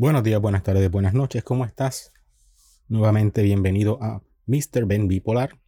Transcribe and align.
Buenos 0.00 0.22
días, 0.22 0.40
buenas 0.40 0.62
tardes, 0.62 0.90
buenas 0.90 1.12
noches, 1.12 1.44
¿cómo 1.44 1.66
estás? 1.66 2.14
Nuevamente 2.88 3.42
bienvenido 3.42 4.02
a 4.02 4.22
Mr. 4.46 4.86
Ben 4.86 5.08
Bipolar. 5.08 5.60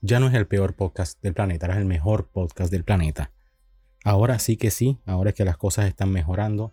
Ya 0.00 0.20
no 0.20 0.28
es 0.28 0.34
el 0.34 0.46
peor 0.46 0.76
podcast 0.76 1.20
del 1.24 1.34
planeta, 1.34 1.66
es 1.66 1.76
el 1.76 1.86
mejor 1.86 2.28
podcast 2.28 2.70
del 2.70 2.84
planeta. 2.84 3.32
Ahora 4.04 4.38
sí 4.38 4.56
que 4.56 4.70
sí, 4.70 5.00
ahora 5.06 5.32
que 5.32 5.44
las 5.44 5.56
cosas 5.56 5.86
están 5.86 6.12
mejorando, 6.12 6.72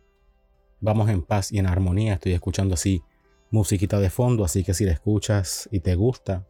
vamos 0.79 1.09
en 1.09 1.23
paz 1.23 1.51
y 1.51 1.57
en 1.57 1.65
armonía. 1.65 2.13
Estoy 2.13 2.33
escuchando 2.33 2.75
así 2.75 3.01
musiquita 3.49 3.99
de 3.99 4.11
fondo, 4.11 4.45
así 4.45 4.63
que 4.63 4.75
si 4.75 4.85
la 4.85 4.91
escuchas 4.91 5.67
y 5.71 5.79
te 5.79 5.95
gusta, 5.95 6.47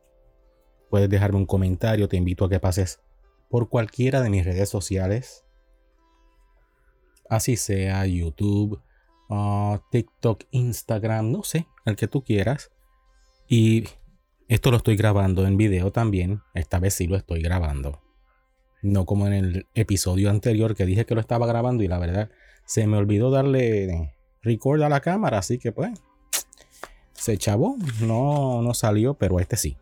puedes 0.89 1.09
dejarme 1.09 1.37
un 1.37 1.45
comentario. 1.45 2.09
Te 2.09 2.17
invito 2.17 2.43
a 2.43 2.49
que 2.49 2.59
pases 2.59 2.99
por 3.49 3.69
cualquiera 3.69 4.21
de 4.21 4.29
mis 4.29 4.43
redes 4.43 4.67
sociales, 4.67 5.45
así 7.29 7.55
sea 7.55 8.05
YouTube, 8.05 8.81
uh, 9.33 9.79
TikTok, 9.89 10.43
Instagram, 10.51 11.31
no 11.31 11.43
sé, 11.43 11.67
el 11.85 11.95
que 11.95 12.07
tú 12.07 12.23
quieras. 12.23 12.71
Y 13.47 13.85
esto 14.47 14.71
lo 14.71 14.77
estoy 14.77 14.95
grabando 14.95 15.45
en 15.45 15.57
video 15.57 15.91
también. 15.91 16.41
Esta 16.53 16.79
vez 16.79 16.93
sí 16.93 17.07
lo 17.07 17.15
estoy 17.15 17.41
grabando. 17.41 18.01
No 18.81 19.05
como 19.05 19.27
en 19.27 19.33
el 19.33 19.67
episodio 19.75 20.29
anterior 20.29 20.75
que 20.75 20.85
dije 20.85 21.05
que 21.05 21.15
lo 21.15 21.21
estaba 21.21 21.47
grabando 21.47 21.83
y 21.83 21.87
la 21.87 21.99
verdad 21.99 22.29
se 22.65 22.85
me 22.87 22.97
olvidó 22.97 23.31
darle 23.31 24.13
record 24.41 24.81
a 24.81 24.89
la 24.89 24.99
cámara. 24.99 25.39
Así 25.39 25.57
que 25.57 25.71
pues 25.71 25.91
se 27.13 27.37
chavó. 27.37 27.77
No, 28.01 28.61
no 28.61 28.73
salió, 28.73 29.15
pero 29.15 29.39
este 29.39 29.57
sí. 29.57 29.77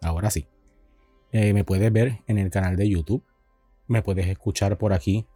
Ahora 0.00 0.30
sí. 0.30 0.46
Eh, 1.32 1.54
me 1.54 1.64
puedes 1.64 1.90
ver 1.92 2.20
en 2.26 2.38
el 2.38 2.50
canal 2.50 2.76
de 2.76 2.88
YouTube. 2.88 3.24
Me 3.86 4.02
puedes 4.02 4.26
escuchar 4.26 4.76
por 4.78 4.92
aquí, 4.92 5.26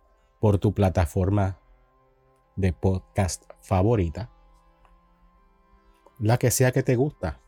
por 0.41 0.59
tu 0.59 0.75
plataforma 0.75 1.59
de 2.57 2.73
podcast 2.73 3.45
favorita. 3.61 4.31
La 6.19 6.39
que 6.39 6.51
sea 6.51 6.73
que 6.73 6.83
te 6.83 6.97
gusta. 6.97 7.41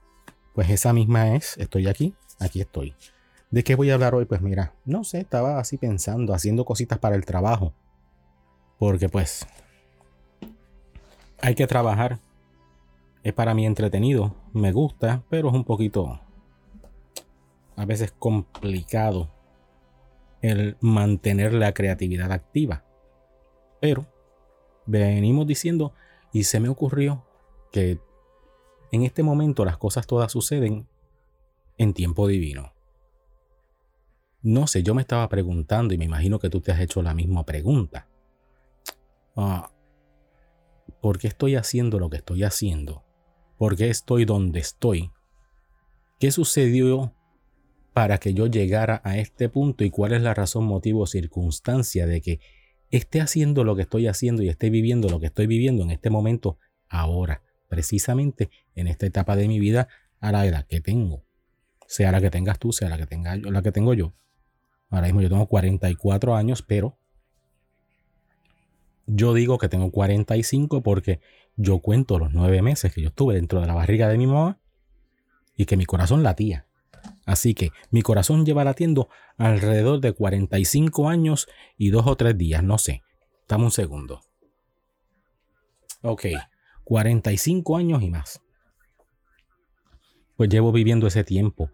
Pues 0.54 0.70
esa 0.70 0.92
misma 0.92 1.34
es, 1.34 1.56
estoy 1.58 1.88
aquí, 1.88 2.14
aquí 2.38 2.60
estoy. 2.60 2.94
¿De 3.50 3.64
qué 3.64 3.74
voy 3.74 3.90
a 3.90 3.94
hablar 3.94 4.14
hoy? 4.14 4.26
Pues 4.26 4.42
mira, 4.42 4.74
no 4.84 5.04
sé, 5.04 5.20
estaba 5.20 5.58
así 5.58 5.78
pensando, 5.78 6.34
haciendo 6.34 6.64
cositas 6.64 6.98
para 6.98 7.16
el 7.16 7.24
trabajo. 7.24 7.72
Porque 8.78 9.08
pues 9.08 9.46
hay 11.40 11.54
que 11.54 11.66
trabajar. 11.66 12.18
Es 13.22 13.32
para 13.32 13.54
mí 13.54 13.66
entretenido, 13.66 14.34
me 14.52 14.72
gusta, 14.72 15.22
pero 15.28 15.48
es 15.48 15.54
un 15.54 15.64
poquito 15.64 16.20
a 17.76 17.84
veces 17.84 18.12
complicado 18.18 19.30
el 20.42 20.76
mantener 20.80 21.52
la 21.52 21.72
creatividad 21.72 22.32
activa. 22.32 22.84
Pero 23.80 24.06
venimos 24.88 25.46
diciendo 25.46 25.92
y 26.32 26.44
se 26.44 26.60
me 26.60 26.68
ocurrió 26.68 27.24
que 27.70 28.00
en 28.90 29.02
este 29.02 29.22
momento 29.22 29.64
las 29.64 29.76
cosas 29.76 30.06
todas 30.06 30.32
suceden 30.32 30.88
en 31.76 31.94
tiempo 31.94 32.26
divino. 32.26 32.72
No 34.42 34.66
sé, 34.66 34.82
yo 34.82 34.94
me 34.94 35.02
estaba 35.02 35.28
preguntando 35.28 35.94
y 35.94 35.98
me 35.98 36.06
imagino 36.06 36.38
que 36.38 36.48
tú 36.48 36.60
te 36.60 36.72
has 36.72 36.80
hecho 36.80 37.02
la 37.02 37.14
misma 37.14 37.44
pregunta. 37.44 38.08
Ah, 39.36 39.70
¿Por 41.00 41.18
qué 41.18 41.28
estoy 41.28 41.54
haciendo 41.54 41.98
lo 41.98 42.08
que 42.08 42.16
estoy 42.16 42.44
haciendo? 42.44 43.04
¿Por 43.58 43.76
qué 43.76 43.90
estoy 43.90 44.24
donde 44.24 44.60
estoy? 44.60 45.10
¿Qué 46.18 46.30
sucedió 46.30 47.14
para 47.92 48.18
que 48.18 48.32
yo 48.32 48.46
llegara 48.46 49.00
a 49.04 49.18
este 49.18 49.48
punto 49.48 49.84
y 49.84 49.90
cuál 49.90 50.12
es 50.12 50.22
la 50.22 50.32
razón, 50.32 50.64
motivo 50.64 51.06
circunstancia 51.06 52.06
de 52.06 52.20
que 52.20 52.40
esté 52.90 53.20
haciendo 53.20 53.64
lo 53.64 53.76
que 53.76 53.82
estoy 53.82 54.06
haciendo 54.06 54.42
y 54.42 54.48
esté 54.48 54.70
viviendo 54.70 55.08
lo 55.08 55.20
que 55.20 55.26
estoy 55.26 55.46
viviendo 55.46 55.82
en 55.82 55.90
este 55.90 56.10
momento 56.10 56.58
ahora, 56.88 57.42
precisamente 57.68 58.50
en 58.74 58.88
esta 58.88 59.06
etapa 59.06 59.36
de 59.36 59.48
mi 59.48 59.58
vida 59.58 59.88
a 60.20 60.32
la 60.32 60.46
edad 60.46 60.66
que 60.66 60.80
tengo. 60.80 61.24
Sea 61.86 62.12
la 62.12 62.20
que 62.20 62.30
tengas 62.30 62.58
tú, 62.58 62.72
sea 62.72 62.88
la 62.88 62.98
que 62.98 63.06
tenga 63.06 63.36
yo, 63.36 63.50
la 63.50 63.62
que 63.62 63.72
tengo 63.72 63.94
yo. 63.94 64.14
Ahora 64.90 65.06
mismo 65.06 65.20
yo 65.20 65.28
tengo 65.28 65.46
44 65.46 66.34
años, 66.34 66.62
pero 66.62 66.98
yo 69.06 69.34
digo 69.34 69.58
que 69.58 69.68
tengo 69.68 69.90
45 69.90 70.82
porque 70.82 71.20
yo 71.56 71.80
cuento 71.80 72.18
los 72.18 72.32
nueve 72.32 72.62
meses 72.62 72.92
que 72.92 73.02
yo 73.02 73.08
estuve 73.08 73.34
dentro 73.34 73.60
de 73.60 73.66
la 73.66 73.74
barriga 73.74 74.08
de 74.08 74.18
mi 74.18 74.26
mamá 74.26 74.60
y 75.56 75.64
que 75.64 75.76
mi 75.76 75.86
corazón 75.86 76.22
latía. 76.22 76.67
Así 77.28 77.52
que 77.52 77.72
mi 77.90 78.00
corazón 78.00 78.46
lleva 78.46 78.64
latiendo 78.64 79.10
alrededor 79.36 80.00
de 80.00 80.12
45 80.12 81.10
años 81.10 81.46
y 81.76 81.90
dos 81.90 82.06
o 82.06 82.16
tres 82.16 82.38
días, 82.38 82.64
no 82.64 82.78
sé. 82.78 83.02
Dame 83.46 83.64
un 83.64 83.70
segundo. 83.70 84.22
Ok, 86.00 86.24
45 86.84 87.76
años 87.76 88.02
y 88.02 88.08
más. 88.08 88.40
Pues 90.38 90.48
llevo 90.48 90.72
viviendo 90.72 91.06
ese 91.06 91.22
tiempo. 91.22 91.70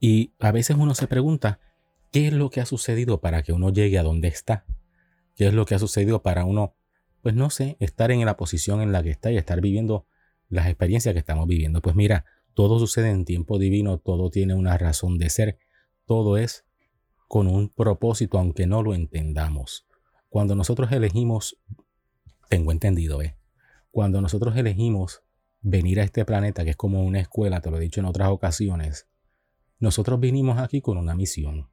Y 0.00 0.32
a 0.38 0.50
veces 0.50 0.78
uno 0.78 0.94
se 0.94 1.06
pregunta, 1.06 1.60
¿qué 2.10 2.28
es 2.28 2.32
lo 2.32 2.48
que 2.48 2.62
ha 2.62 2.66
sucedido 2.66 3.20
para 3.20 3.42
que 3.42 3.52
uno 3.52 3.68
llegue 3.68 3.98
a 3.98 4.02
donde 4.02 4.28
está? 4.28 4.64
¿Qué 5.36 5.48
es 5.48 5.52
lo 5.52 5.66
que 5.66 5.74
ha 5.74 5.78
sucedido 5.78 6.22
para 6.22 6.46
uno, 6.46 6.74
pues 7.20 7.34
no 7.34 7.50
sé, 7.50 7.76
estar 7.80 8.10
en 8.12 8.24
la 8.24 8.38
posición 8.38 8.80
en 8.80 8.92
la 8.92 9.02
que 9.02 9.10
está 9.10 9.30
y 9.30 9.36
estar 9.36 9.60
viviendo 9.60 10.06
las 10.48 10.68
experiencias 10.68 11.12
que 11.12 11.18
estamos 11.18 11.46
viviendo? 11.46 11.82
Pues 11.82 11.94
mira, 11.96 12.24
todo 12.54 12.78
sucede 12.78 13.10
en 13.10 13.24
tiempo 13.24 13.58
divino, 13.58 13.98
todo 13.98 14.30
tiene 14.30 14.54
una 14.54 14.76
razón 14.76 15.18
de 15.18 15.30
ser, 15.30 15.58
todo 16.06 16.36
es 16.36 16.64
con 17.28 17.46
un 17.46 17.68
propósito, 17.68 18.38
aunque 18.38 18.66
no 18.66 18.82
lo 18.82 18.94
entendamos. 18.94 19.86
Cuando 20.28 20.54
nosotros 20.54 20.90
elegimos, 20.92 21.56
tengo 22.48 22.72
entendido, 22.72 23.22
¿eh? 23.22 23.36
Cuando 23.90 24.20
nosotros 24.20 24.56
elegimos 24.56 25.22
venir 25.60 26.00
a 26.00 26.04
este 26.04 26.24
planeta, 26.24 26.64
que 26.64 26.70
es 26.70 26.76
como 26.76 27.04
una 27.04 27.20
escuela, 27.20 27.60
te 27.60 27.70
lo 27.70 27.76
he 27.76 27.80
dicho 27.80 28.00
en 28.00 28.06
otras 28.06 28.30
ocasiones, 28.30 29.08
nosotros 29.78 30.20
vinimos 30.20 30.58
aquí 30.58 30.80
con 30.80 30.98
una 30.98 31.14
misión. 31.14 31.70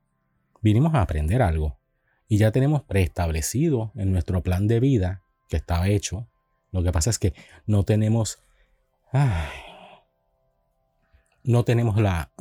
Vinimos 0.61 0.93
a 0.95 1.01
aprender 1.01 1.41
algo. 1.41 1.79
Y 2.27 2.37
ya 2.37 2.51
tenemos 2.51 2.83
preestablecido 2.83 3.91
en 3.95 4.11
nuestro 4.11 4.43
plan 4.43 4.67
de 4.67 4.79
vida, 4.79 5.23
que 5.49 5.57
estaba 5.57 5.87
hecho. 5.87 6.27
Lo 6.71 6.83
que 6.83 6.91
pasa 6.91 7.09
es 7.09 7.19
que 7.19 7.33
no 7.65 7.83
tenemos 7.83 8.39
no 11.47 11.63
tenemos 11.63 11.97
la, 11.97 12.33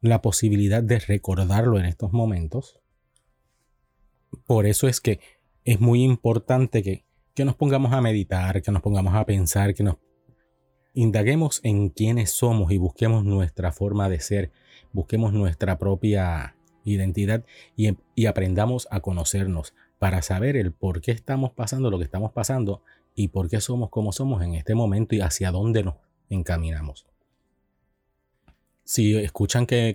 la 0.00 0.20
posibilidad 0.20 0.82
de 0.82 0.98
recordarlo 0.98 1.78
en 1.78 1.84
estos 1.84 2.12
momentos. 2.12 2.80
Por 4.44 4.66
eso 4.66 4.88
es 4.88 5.00
que 5.00 5.20
es 5.64 5.80
muy 5.80 6.02
importante 6.02 6.82
que, 6.82 7.04
que 7.34 7.44
nos 7.44 7.54
pongamos 7.54 7.92
a 7.92 8.00
meditar, 8.00 8.60
que 8.60 8.72
nos 8.72 8.82
pongamos 8.82 9.14
a 9.14 9.24
pensar, 9.24 9.72
que 9.72 9.84
nos 9.84 9.98
indaguemos 10.94 11.60
en 11.62 11.90
quiénes 11.90 12.32
somos 12.32 12.72
y 12.72 12.78
busquemos 12.78 13.24
nuestra 13.24 13.70
forma 13.70 14.08
de 14.08 14.18
ser, 14.18 14.50
busquemos 14.92 15.32
nuestra 15.32 15.78
propia 15.78 16.56
identidad 16.82 17.44
y, 17.76 17.96
y, 18.16 18.26
aprendamos 18.26 18.88
a 18.90 18.98
conocernos 18.98 19.74
para 20.00 20.22
saber 20.22 20.56
el 20.56 20.72
por 20.72 21.02
qué 21.02 21.12
estamos 21.12 21.52
pasando 21.52 21.88
lo 21.88 21.98
que 21.98 22.04
estamos 22.04 22.32
pasando 22.32 22.82
y 23.14 23.28
por 23.28 23.48
qué 23.48 23.60
somos 23.60 23.90
como 23.90 24.10
somos 24.10 24.42
en 24.42 24.54
este 24.54 24.74
momento 24.74 25.14
y 25.14 25.20
hacia 25.20 25.52
dónde 25.52 25.84
nos 25.84 25.96
encaminamos 26.30 27.06
si 28.88 29.14
escuchan 29.16 29.66
que, 29.66 29.94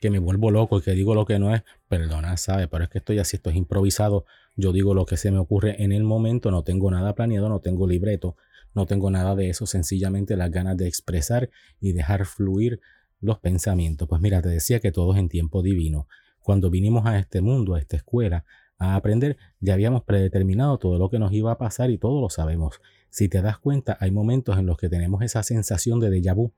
me 0.00 0.18
vuelvo 0.18 0.50
loco 0.50 0.78
y 0.78 0.80
que 0.80 0.92
digo 0.92 1.14
lo 1.14 1.26
que 1.26 1.38
no 1.38 1.54
es, 1.54 1.62
perdona, 1.88 2.38
¿sabe? 2.38 2.68
Pero 2.68 2.84
es 2.84 2.88
que 2.88 2.96
estoy 2.96 3.18
así, 3.18 3.36
esto 3.36 3.50
es 3.50 3.56
improvisado. 3.56 4.24
Yo 4.56 4.72
digo 4.72 4.94
lo 4.94 5.04
que 5.04 5.18
se 5.18 5.30
me 5.30 5.36
ocurre 5.36 5.84
en 5.84 5.92
el 5.92 6.04
momento, 6.04 6.50
no 6.50 6.64
tengo 6.64 6.90
nada 6.90 7.14
planeado, 7.14 7.50
no 7.50 7.60
tengo 7.60 7.86
libreto, 7.86 8.36
no 8.74 8.86
tengo 8.86 9.10
nada 9.10 9.34
de 9.34 9.50
eso, 9.50 9.66
sencillamente 9.66 10.38
las 10.38 10.50
ganas 10.50 10.78
de 10.78 10.88
expresar 10.88 11.50
y 11.82 11.92
dejar 11.92 12.24
fluir 12.24 12.80
los 13.20 13.38
pensamientos. 13.40 14.08
Pues 14.08 14.22
mira, 14.22 14.40
te 14.40 14.48
decía 14.48 14.80
que 14.80 14.90
todo 14.90 15.12
es 15.12 15.18
en 15.18 15.28
tiempo 15.28 15.60
divino. 15.60 16.08
Cuando 16.40 16.70
vinimos 16.70 17.04
a 17.04 17.18
este 17.18 17.42
mundo, 17.42 17.74
a 17.74 17.78
esta 17.78 17.98
escuela, 17.98 18.46
a 18.78 18.96
aprender, 18.96 19.36
ya 19.60 19.74
habíamos 19.74 20.04
predeterminado 20.04 20.78
todo 20.78 20.98
lo 20.98 21.10
que 21.10 21.18
nos 21.18 21.30
iba 21.34 21.52
a 21.52 21.58
pasar 21.58 21.90
y 21.90 21.98
todo 21.98 22.22
lo 22.22 22.30
sabemos. 22.30 22.80
Si 23.10 23.28
te 23.28 23.42
das 23.42 23.58
cuenta, 23.58 23.98
hay 24.00 24.12
momentos 24.12 24.58
en 24.58 24.64
los 24.64 24.78
que 24.78 24.88
tenemos 24.88 25.20
esa 25.20 25.42
sensación 25.42 26.00
de 26.00 26.08
déjà 26.08 26.34
vu 26.34 26.54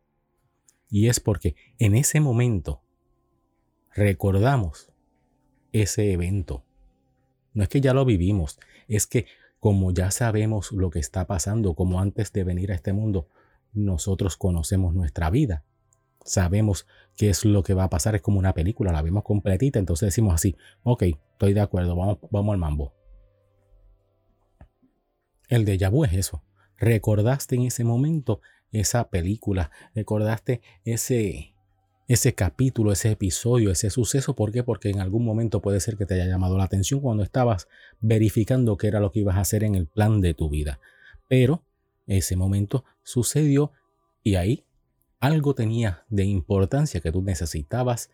y 0.92 1.08
es 1.08 1.20
porque 1.20 1.56
en 1.78 1.96
ese 1.96 2.20
momento 2.20 2.82
recordamos 3.94 4.92
ese 5.72 6.12
evento. 6.12 6.64
No 7.54 7.62
es 7.62 7.70
que 7.70 7.80
ya 7.80 7.94
lo 7.94 8.04
vivimos, 8.04 8.60
es 8.88 9.06
que 9.06 9.24
como 9.58 9.92
ya 9.92 10.10
sabemos 10.10 10.70
lo 10.70 10.90
que 10.90 10.98
está 10.98 11.26
pasando, 11.26 11.74
como 11.74 11.98
antes 11.98 12.30
de 12.34 12.44
venir 12.44 12.72
a 12.72 12.74
este 12.74 12.92
mundo, 12.92 13.26
nosotros 13.72 14.36
conocemos 14.36 14.94
nuestra 14.94 15.30
vida. 15.30 15.64
Sabemos 16.26 16.86
qué 17.16 17.30
es 17.30 17.46
lo 17.46 17.62
que 17.62 17.72
va 17.72 17.84
a 17.84 17.90
pasar, 17.90 18.14
es 18.14 18.20
como 18.20 18.38
una 18.38 18.52
película, 18.52 18.92
la 18.92 19.00
vemos 19.00 19.24
completita, 19.24 19.78
entonces 19.78 20.08
decimos 20.08 20.34
así, 20.34 20.56
ok, 20.82 21.04
estoy 21.32 21.54
de 21.54 21.60
acuerdo, 21.62 21.96
vamos, 21.96 22.18
vamos 22.30 22.52
al 22.52 22.58
mambo. 22.58 22.92
El 25.48 25.64
de 25.64 25.88
vu 25.88 26.04
es 26.04 26.12
eso. 26.12 26.44
Recordaste 26.76 27.54
en 27.54 27.62
ese 27.62 27.82
momento 27.82 28.42
esa 28.72 29.08
película, 29.10 29.70
recordaste 29.94 30.62
ese, 30.84 31.54
ese 32.08 32.34
capítulo, 32.34 32.92
ese 32.92 33.12
episodio, 33.12 33.70
ese 33.70 33.90
suceso. 33.90 34.34
¿Por 34.34 34.50
qué? 34.50 34.62
Porque 34.62 34.90
en 34.90 35.00
algún 35.00 35.24
momento 35.24 35.60
puede 35.60 35.80
ser 35.80 35.96
que 35.96 36.06
te 36.06 36.14
haya 36.14 36.26
llamado 36.26 36.58
la 36.58 36.64
atención 36.64 37.00
cuando 37.00 37.22
estabas 37.22 37.68
verificando 38.00 38.76
qué 38.76 38.88
era 38.88 39.00
lo 39.00 39.12
que 39.12 39.20
ibas 39.20 39.36
a 39.36 39.40
hacer 39.40 39.62
en 39.62 39.74
el 39.74 39.86
plan 39.86 40.20
de 40.20 40.34
tu 40.34 40.48
vida. 40.48 40.80
Pero 41.28 41.64
ese 42.06 42.36
momento 42.36 42.84
sucedió 43.02 43.72
y 44.22 44.34
ahí 44.36 44.64
algo 45.20 45.54
tenía 45.54 46.04
de 46.08 46.24
importancia 46.24 47.00
que 47.00 47.12
tú 47.12 47.22
necesitabas 47.22 48.10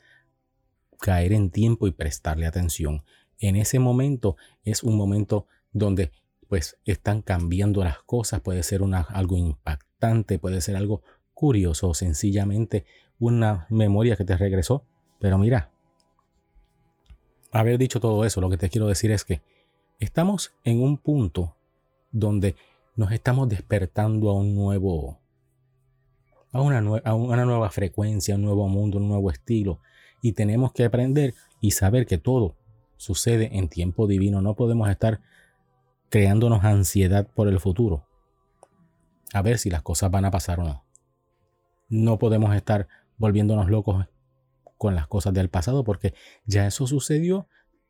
caer 1.00 1.32
en 1.32 1.50
tiempo 1.50 1.87
y 1.87 1.93
prestarle 1.93 2.46
atención. 2.46 3.02
En 3.38 3.56
ese 3.56 3.78
momento 3.78 4.37
es 4.62 4.82
un 4.82 4.96
momento 4.96 5.46
donde 5.72 6.10
pues 6.49 6.78
están 6.84 7.22
cambiando 7.22 7.84
las 7.84 8.02
cosas, 8.02 8.40
puede 8.40 8.62
ser 8.62 8.82
una, 8.82 9.00
algo 9.00 9.37
impactante, 9.37 9.88
puede 10.41 10.61
ser 10.61 10.77
algo 10.77 11.03
curioso, 11.35 11.95
sencillamente 11.95 12.85
una 13.19 13.67
memoria 13.69 14.17
que 14.17 14.25
te 14.25 14.37
regresó. 14.37 14.85
Pero 15.21 15.39
mira, 15.39 15.73
haber 17.50 17.79
dicho 17.79 18.00
todo 18.00 18.25
eso, 18.25 18.41
lo 18.41 18.50
que 18.50 18.56
te 18.56 18.69
quiero 18.69 18.87
decir 18.87 19.11
es 19.11 19.25
que 19.25 19.43
estamos 19.99 20.53
en 20.65 20.81
un 20.83 20.99
punto 20.99 21.56
donde 22.12 22.55
nos 22.95 23.12
estamos 23.12 23.49
despertando 23.49 24.31
a 24.31 24.35
un 24.35 24.55
nuevo, 24.55 25.19
a 26.53 26.61
una, 26.61 26.79
a 27.05 27.15
una 27.15 27.44
nueva 27.44 27.71
frecuencia, 27.71 28.37
un 28.37 28.43
nuevo 28.43 28.69
mundo, 28.69 28.99
un 28.99 29.09
nuevo 29.09 29.31
estilo. 29.31 29.81
Y 30.23 30.33
tenemos 30.33 30.73
que 30.73 30.85
aprender 30.85 31.35
y 31.61 31.73
saber 31.73 32.06
que 32.06 32.19
todo 32.19 32.56
sucede 32.97 33.56
en 33.56 33.69
tiempo 33.69 34.06
divino. 34.06 34.43
No 34.43 34.55
podemos 34.55 34.89
estar 34.89 35.21
creándonos 36.09 36.65
ansiedad 36.65 37.29
por 37.35 37.49
el 37.49 37.61
futuro. 37.61 38.07
A 39.33 39.43
ver 39.43 39.59
si 39.59 39.71
las 39.71 39.83
cosas 39.83 40.11
van 40.11 40.25
a 40.25 40.31
pasar 40.31 40.61
o 40.61 40.65
no. 40.65 40.85
No 41.89 42.19
podemos 42.19 42.55
estar 42.55 42.89
volviéndonos 43.17 43.69
locos 43.69 44.07
con 44.77 44.95
las 44.95 45.07
cosas 45.07 45.35
del 45.35 45.51
pasado 45.51 45.85
porque 45.85 46.15
ya 46.45 46.67
eso 46.67 46.87
sucedió 46.87 47.49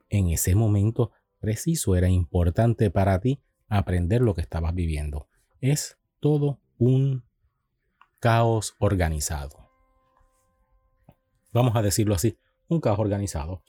en 0.08 0.28
ese 0.28 0.54
momento 0.54 1.12
preciso. 1.40 1.96
Era 1.96 2.08
importante 2.08 2.90
para 2.90 3.20
ti 3.20 3.40
aprender 3.68 4.22
lo 4.22 4.34
que 4.34 4.40
estabas 4.40 4.74
viviendo. 4.74 5.28
Es 5.60 5.98
todo 6.20 6.60
un 6.78 7.24
caos 8.20 8.74
organizado. 8.78 9.70
Vamos 11.52 11.76
a 11.76 11.82
decirlo 11.82 12.14
así, 12.14 12.38
un 12.68 12.80
caos 12.80 12.98
organizado. 12.98 13.62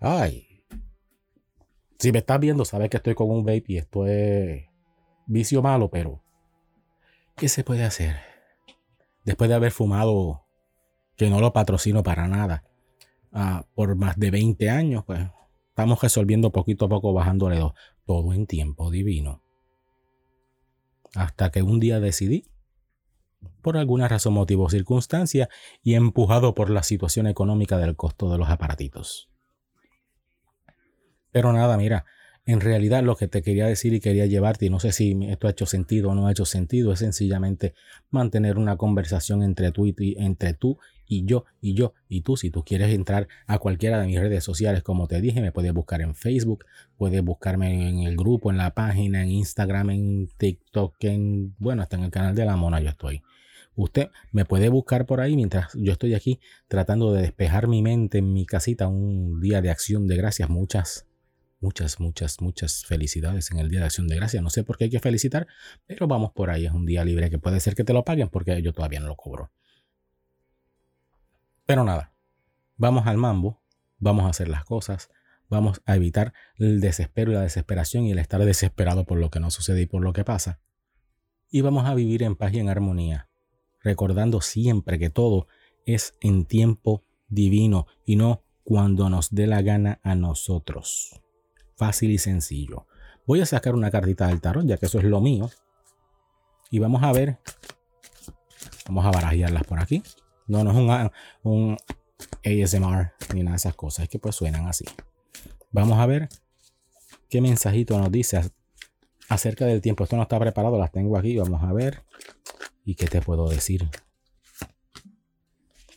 Ay. 0.00 0.51
Si 2.02 2.10
me 2.10 2.18
estás 2.18 2.40
viendo, 2.40 2.64
sabes 2.64 2.90
que 2.90 2.96
estoy 2.96 3.14
con 3.14 3.30
un 3.30 3.44
vape 3.44 3.62
y 3.68 3.76
esto 3.76 4.08
es 4.08 4.64
vicio 5.26 5.62
malo, 5.62 5.88
pero 5.88 6.20
¿qué 7.36 7.48
se 7.48 7.62
puede 7.62 7.84
hacer? 7.84 8.16
Después 9.24 9.48
de 9.48 9.54
haber 9.54 9.70
fumado, 9.70 10.44
que 11.14 11.30
no 11.30 11.38
lo 11.38 11.52
patrocino 11.52 12.02
para 12.02 12.26
nada, 12.26 12.64
ah, 13.30 13.66
por 13.76 13.94
más 13.94 14.18
de 14.18 14.32
20 14.32 14.68
años, 14.68 15.04
pues 15.06 15.20
estamos 15.68 16.02
resolviendo 16.02 16.50
poquito 16.50 16.86
a 16.86 16.88
poco, 16.88 17.12
bajándole 17.12 17.60
dos. 17.60 17.74
Todo 18.04 18.32
en 18.32 18.48
tiempo 18.48 18.90
divino. 18.90 19.40
Hasta 21.14 21.52
que 21.52 21.62
un 21.62 21.78
día 21.78 22.00
decidí, 22.00 22.48
por 23.62 23.76
alguna 23.76 24.08
razón, 24.08 24.34
motivo 24.34 24.64
o 24.64 24.70
circunstancia, 24.70 25.48
y 25.84 25.94
empujado 25.94 26.52
por 26.56 26.68
la 26.68 26.82
situación 26.82 27.28
económica 27.28 27.78
del 27.78 27.94
costo 27.94 28.28
de 28.28 28.38
los 28.38 28.48
aparatitos 28.50 29.31
pero 31.32 31.52
nada, 31.52 31.76
mira, 31.76 32.04
en 32.44 32.60
realidad 32.60 33.04
lo 33.04 33.16
que 33.16 33.28
te 33.28 33.42
quería 33.42 33.66
decir 33.66 33.94
y 33.94 34.00
quería 34.00 34.26
llevarte, 34.26 34.66
y 34.66 34.70
no 34.70 34.80
sé 34.80 34.92
si 34.92 35.16
esto 35.28 35.46
ha 35.46 35.50
hecho 35.50 35.66
sentido 35.66 36.10
o 36.10 36.14
no 36.14 36.26
ha 36.26 36.32
hecho 36.32 36.44
sentido, 36.44 36.92
es 36.92 36.98
sencillamente 36.98 37.74
mantener 38.10 38.58
una 38.58 38.76
conversación 38.76 39.42
entre 39.42 39.70
tú 39.70 39.86
y, 39.86 40.16
entre 40.18 40.52
tú 40.52 40.78
y 41.06 41.24
yo 41.24 41.44
y 41.60 41.74
yo 41.74 41.94
y 42.08 42.22
tú. 42.22 42.36
Si 42.36 42.50
tú 42.50 42.64
quieres 42.64 42.92
entrar 42.92 43.28
a 43.46 43.58
cualquiera 43.58 44.00
de 44.00 44.06
mis 44.06 44.18
redes 44.18 44.42
sociales, 44.42 44.82
como 44.82 45.06
te 45.06 45.20
dije, 45.20 45.40
me 45.40 45.52
puedes 45.52 45.72
buscar 45.72 46.00
en 46.00 46.16
Facebook, 46.16 46.64
puedes 46.96 47.22
buscarme 47.22 47.88
en 47.88 48.00
el 48.00 48.16
grupo, 48.16 48.50
en 48.50 48.56
la 48.56 48.74
página, 48.74 49.22
en 49.22 49.30
Instagram, 49.30 49.90
en 49.90 50.28
TikTok, 50.36 50.96
en, 51.04 51.54
bueno, 51.58 51.82
hasta 51.82 51.96
en 51.96 52.04
el 52.04 52.10
canal 52.10 52.34
de 52.34 52.44
la 52.44 52.56
mona 52.56 52.80
yo 52.80 52.88
estoy. 52.88 53.22
Usted 53.74 54.08
me 54.32 54.44
puede 54.44 54.68
buscar 54.68 55.06
por 55.06 55.20
ahí 55.20 55.36
mientras 55.36 55.72
yo 55.74 55.92
estoy 55.92 56.14
aquí 56.14 56.40
tratando 56.66 57.12
de 57.12 57.22
despejar 57.22 57.68
mi 57.68 57.82
mente 57.82 58.18
en 58.18 58.32
mi 58.32 58.46
casita, 58.46 58.88
un 58.88 59.40
día 59.40 59.62
de 59.62 59.70
acción 59.70 60.08
de 60.08 60.16
gracias. 60.16 60.50
Muchas 60.50 61.06
muchas, 61.62 62.00
muchas, 62.00 62.40
muchas 62.40 62.84
felicidades 62.84 63.50
en 63.50 63.58
el 63.58 63.70
Día 63.70 63.80
de 63.80 63.86
Acción 63.86 64.08
de 64.08 64.16
Gracia. 64.16 64.42
No 64.42 64.50
sé 64.50 64.64
por 64.64 64.76
qué 64.76 64.84
hay 64.84 64.90
que 64.90 65.00
felicitar, 65.00 65.46
pero 65.86 66.06
vamos 66.06 66.32
por 66.32 66.50
ahí. 66.50 66.66
Es 66.66 66.72
un 66.72 66.84
día 66.84 67.04
libre 67.04 67.30
que 67.30 67.38
puede 67.38 67.60
ser 67.60 67.74
que 67.74 67.84
te 67.84 67.92
lo 67.92 68.04
paguen 68.04 68.28
porque 68.28 68.60
yo 68.60 68.72
todavía 68.72 69.00
no 69.00 69.06
lo 69.06 69.16
cobro. 69.16 69.50
Pero 71.64 71.84
nada, 71.84 72.12
vamos 72.76 73.06
al 73.06 73.16
mambo, 73.16 73.62
vamos 73.98 74.26
a 74.26 74.30
hacer 74.30 74.48
las 74.48 74.64
cosas, 74.64 75.08
vamos 75.48 75.80
a 75.86 75.96
evitar 75.96 76.34
el 76.56 76.80
desespero 76.80 77.30
y 77.30 77.34
la 77.34 77.42
desesperación 77.42 78.04
y 78.04 78.10
el 78.10 78.18
estar 78.18 78.44
desesperado 78.44 79.04
por 79.04 79.18
lo 79.18 79.30
que 79.30 79.40
no 79.40 79.50
sucede 79.50 79.82
y 79.82 79.86
por 79.86 80.02
lo 80.02 80.12
que 80.12 80.24
pasa. 80.24 80.60
Y 81.48 81.60
vamos 81.60 81.86
a 81.86 81.94
vivir 81.94 82.24
en 82.24 82.34
paz 82.34 82.52
y 82.52 82.58
en 82.58 82.68
armonía, 82.68 83.28
recordando 83.80 84.40
siempre 84.40 84.98
que 84.98 85.10
todo 85.10 85.46
es 85.86 86.14
en 86.20 86.44
tiempo 86.44 87.04
divino 87.28 87.86
y 88.04 88.16
no 88.16 88.42
cuando 88.64 89.08
nos 89.08 89.30
dé 89.30 89.46
la 89.46 89.62
gana 89.62 90.00
a 90.02 90.14
nosotros 90.14 91.21
fácil 91.82 92.12
y 92.12 92.18
sencillo. 92.18 92.86
Voy 93.26 93.40
a 93.40 93.46
sacar 93.46 93.74
una 93.74 93.90
cartita 93.90 94.28
del 94.28 94.40
tarot, 94.40 94.64
ya 94.64 94.76
que 94.76 94.86
eso 94.86 94.98
es 94.98 95.04
lo 95.04 95.20
mío. 95.20 95.50
Y 96.70 96.78
vamos 96.78 97.02
a 97.02 97.12
ver. 97.12 97.40
Vamos 98.86 99.04
a 99.04 99.10
barajearlas 99.10 99.64
por 99.64 99.80
aquí. 99.80 100.00
No, 100.46 100.62
no 100.62 100.70
es 100.70 100.76
un, 100.76 101.10
un 101.42 101.76
ASMR 102.44 103.14
ni 103.34 103.42
nada 103.42 103.54
de 103.54 103.56
esas 103.56 103.74
cosas. 103.74 104.04
Es 104.04 104.08
que 104.08 104.20
pues 104.20 104.36
suenan 104.36 104.68
así. 104.68 104.84
Vamos 105.72 105.98
a 105.98 106.06
ver 106.06 106.28
qué 107.28 107.40
mensajito 107.40 107.98
nos 107.98 108.12
dice 108.12 108.48
acerca 109.28 109.66
del 109.66 109.80
tiempo. 109.80 110.04
Esto 110.04 110.14
no 110.14 110.22
está 110.22 110.38
preparado, 110.38 110.78
las 110.78 110.92
tengo 110.92 111.18
aquí. 111.18 111.36
Vamos 111.36 111.64
a 111.64 111.72
ver. 111.72 112.04
¿Y 112.84 112.94
qué 112.94 113.08
te 113.08 113.20
puedo 113.20 113.48
decir? 113.48 113.88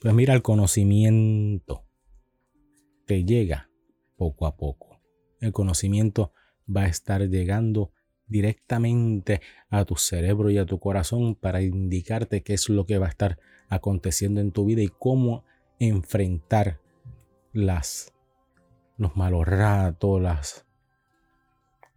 Pues 0.02 0.14
mira, 0.16 0.34
el 0.34 0.42
conocimiento 0.42 1.86
te 3.06 3.24
llega 3.24 3.70
poco 4.18 4.48
a 4.48 4.58
poco 4.58 4.94
el 5.40 5.52
conocimiento 5.52 6.32
va 6.74 6.82
a 6.84 6.88
estar 6.88 7.22
llegando 7.28 7.92
directamente 8.28 9.42
a 9.70 9.86
tu 9.86 9.96
cerebro 9.96 10.50
y 10.50 10.58
a 10.58 10.66
tu 10.66 10.80
corazón 10.80 11.36
para 11.36 11.62
indicarte 11.62 12.42
qué 12.42 12.54
es 12.54 12.70
lo 12.70 12.86
que 12.86 12.98
va 12.98 13.06
a 13.06 13.10
estar 13.10 13.40
aconteciendo 13.70 14.42
en 14.42 14.52
tu 14.52 14.66
vida 14.66 14.82
y 14.82 14.88
cómo 14.88 15.44
enfrentar 15.80 16.80
las 17.54 18.12
los 18.98 19.16
malos 19.16 19.46
ratos, 19.46 20.22
las 20.22 20.66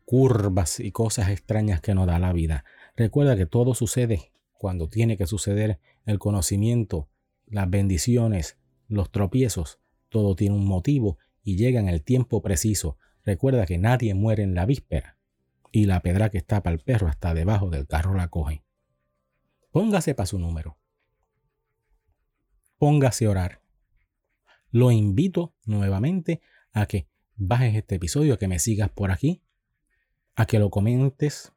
curvas 0.05 0.81
y 0.81 0.91
cosas 0.91 1.29
extrañas 1.29 1.81
que 1.81 1.95
nos 1.95 2.07
da 2.07 2.19
la 2.19 2.33
vida. 2.33 2.65
Recuerda 2.97 3.37
que 3.37 3.47
todo 3.47 3.75
sucede 3.75 4.33
cuando 4.55 4.89
tiene 4.89 5.17
que 5.17 5.27
suceder 5.27 5.79
el 6.07 6.19
conocimiento, 6.19 7.09
las 7.47 7.71
bendiciones, 7.71 8.59
los 8.89 9.11
tropiezos, 9.11 9.79
todo 10.09 10.35
tiene 10.35 10.57
un 10.57 10.67
motivo 10.67 11.19
y 11.43 11.57
llega 11.57 11.79
en 11.79 11.89
el 11.89 12.03
tiempo 12.03 12.43
preciso 12.43 12.97
Recuerda 13.29 13.67
que 13.67 13.77
nadie 13.77 14.15
muere 14.15 14.43
en 14.43 14.55
la 14.55 14.65
víspera 14.65 15.19
y 15.71 15.85
la 15.85 16.01
pedra 16.01 16.31
que 16.31 16.39
está 16.39 16.63
para 16.63 16.73
el 16.73 16.81
perro 16.81 17.09
hasta 17.09 17.35
debajo 17.35 17.69
del 17.69 17.87
carro 17.87 18.15
la 18.15 18.29
coge. 18.29 18.65
Póngase 19.71 20.15
para 20.15 20.27
su 20.27 20.39
número. 20.39 20.79
Póngase 22.79 23.27
a 23.27 23.31
orar. 23.31 23.63
Lo 24.71 24.91
invito 24.93 25.55
nuevamente 25.67 26.41
a 26.73 26.87
que 26.87 27.07
bajes 27.37 27.75
este 27.75 27.97
episodio, 27.97 28.33
a 28.33 28.39
que 28.39 28.49
me 28.49 28.59
sigas 28.59 28.89
por 28.89 29.11
aquí, 29.11 29.43
a 30.35 30.47
que 30.47 30.59
lo 30.59 30.71
comentes, 30.71 31.53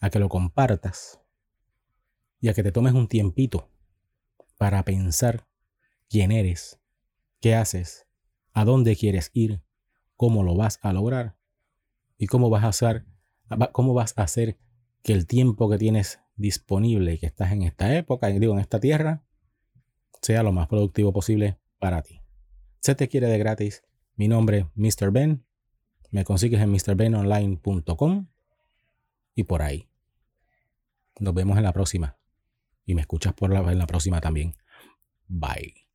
a 0.00 0.08
que 0.08 0.18
lo 0.18 0.30
compartas 0.30 1.20
y 2.40 2.48
a 2.48 2.54
que 2.54 2.62
te 2.62 2.72
tomes 2.72 2.94
un 2.94 3.06
tiempito 3.06 3.70
para 4.56 4.82
pensar 4.82 5.46
quién 6.08 6.32
eres, 6.32 6.80
qué 7.42 7.54
haces, 7.54 8.06
a 8.54 8.64
dónde 8.64 8.96
quieres 8.96 9.30
ir, 9.34 9.65
cómo 10.16 10.42
lo 10.42 10.54
vas 10.54 10.78
a 10.82 10.92
lograr 10.92 11.36
y 12.18 12.26
cómo 12.26 12.50
vas 12.50 12.64
a 12.64 12.68
hacer, 12.68 13.06
cómo 13.72 13.94
vas 13.94 14.14
a 14.16 14.22
hacer 14.22 14.58
que 15.02 15.12
el 15.12 15.26
tiempo 15.26 15.70
que 15.70 15.78
tienes 15.78 16.20
disponible 16.36 17.14
y 17.14 17.18
que 17.18 17.26
estás 17.26 17.52
en 17.52 17.62
esta 17.62 17.96
época, 17.96 18.28
digo, 18.28 18.54
en 18.54 18.60
esta 18.60 18.80
tierra, 18.80 19.22
sea 20.20 20.42
lo 20.42 20.52
más 20.52 20.68
productivo 20.68 21.12
posible 21.12 21.58
para 21.78 22.02
ti. 22.02 22.20
Se 22.80 22.94
te 22.94 23.08
quiere 23.08 23.28
de 23.28 23.38
gratis. 23.38 23.84
Mi 24.14 24.28
nombre 24.28 24.58
es 24.58 24.66
Mr. 25.00 25.10
Ben. 25.10 25.44
Me 26.10 26.24
consigues 26.24 26.60
en 26.60 26.70
mrbenonline.com 26.70 28.28
y 29.34 29.44
por 29.44 29.62
ahí. 29.62 29.88
Nos 31.18 31.34
vemos 31.34 31.56
en 31.56 31.64
la 31.64 31.72
próxima. 31.72 32.16
Y 32.84 32.94
me 32.94 33.00
escuchas 33.00 33.34
por 33.34 33.52
la, 33.52 33.60
en 33.72 33.78
la 33.78 33.86
próxima 33.86 34.20
también. 34.20 34.54
Bye. 35.26 35.85